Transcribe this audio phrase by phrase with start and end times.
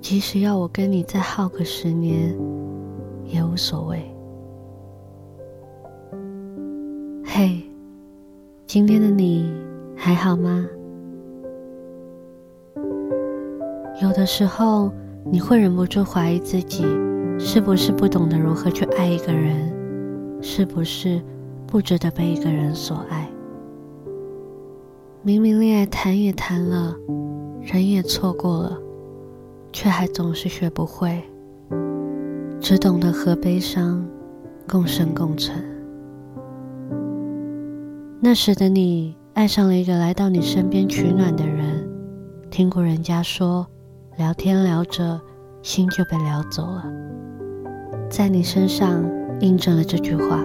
[0.00, 2.34] 即使要我跟你再耗个十年，
[3.24, 4.02] 也无所谓。
[7.24, 7.60] 嘿，
[8.66, 9.52] 今天的你
[9.94, 10.66] 还好吗？
[14.02, 14.90] 有的时候，
[15.30, 16.82] 你会忍不住怀疑自己，
[17.38, 19.70] 是不是不懂得如何去爱一个人，
[20.42, 21.20] 是不是
[21.66, 23.28] 不值得被一个人所爱？
[25.22, 26.96] 明明恋爱谈也谈了，
[27.60, 28.78] 人也错过了，
[29.72, 31.22] 却还总是学不会，
[32.60, 34.06] 只懂得和悲伤
[34.68, 35.56] 共生共存。
[38.20, 41.88] 那时的你爱上了一个来到你身边取暖的人，
[42.50, 43.66] 听过人家说，
[44.16, 45.20] 聊天聊着，
[45.62, 46.84] 心就被撩走了，
[48.10, 49.02] 在你身上
[49.40, 50.42] 印证了这句话。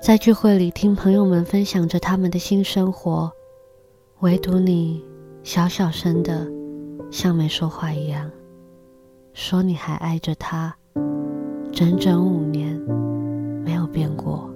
[0.00, 3.30] 在聚会里听朋友们分享着他们的新生活，
[4.20, 5.04] 唯独你
[5.44, 6.46] 小小声的，
[7.10, 8.30] 像没说话一样，
[9.32, 10.72] 说你还爱着他，
[11.72, 12.80] 整整五年
[13.64, 14.48] 没有变过。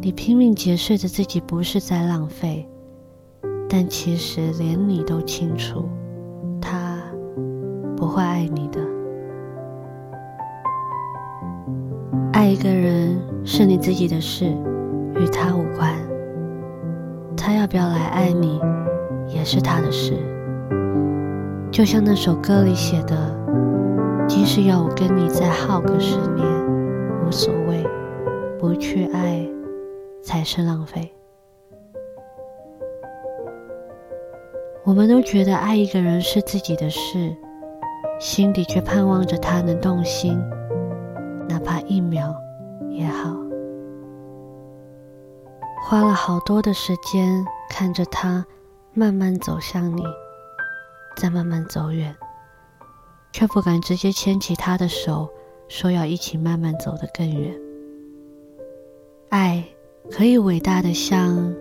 [0.00, 2.68] 你拼命解释着自己不是在浪费，
[3.68, 5.88] 但其实连你都清楚，
[6.60, 7.00] 他
[7.96, 8.80] 不会爱你的。
[12.32, 14.46] 爱一个人是你自己的事，
[15.14, 16.09] 与他无关。
[17.42, 18.60] 他要不要来爱你，
[19.26, 20.12] 也是他的事。
[21.72, 23.16] 就像那首歌里写的
[24.28, 26.46] ：“即使要我跟你再耗个十年，
[27.24, 27.82] 无所谓，
[28.58, 29.42] 不去爱
[30.22, 31.10] 才是浪费。”
[34.84, 37.34] 我们都觉得爱一个人是自己的事，
[38.18, 40.38] 心底却盼望着他能动心。
[41.48, 42.34] 哪怕一秒
[42.90, 43.34] 也好，
[45.82, 48.46] 花了好多的时间看着他
[48.94, 50.02] 慢慢走向你，
[51.16, 52.14] 再慢慢走远，
[53.32, 55.28] 却不敢直接牵起他的手，
[55.68, 57.52] 说要一起慢慢走得更远。
[59.30, 59.64] 爱
[60.10, 61.52] 可以伟大的像，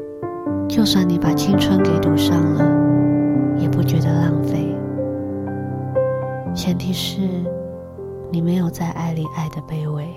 [0.68, 4.76] 就算你把青春给赌上了，也不觉得浪费。
[6.54, 7.28] 前提是。
[8.32, 10.08] 你没有在爱里爱的卑微。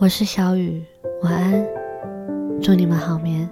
[0.00, 0.84] 我是小雨，
[1.24, 1.68] 晚安，
[2.62, 3.50] 祝你们好眠。